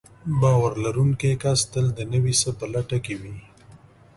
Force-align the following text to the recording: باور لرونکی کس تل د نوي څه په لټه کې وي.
باور 0.41 0.71
لرونکی 0.83 1.31
کس 1.41 1.59
تل 1.73 1.85
د 1.97 1.99
نوي 2.13 2.33
څه 2.41 2.49
په 2.57 2.65
لټه 2.73 2.97
کې 3.05 3.15
وي. 3.21 3.35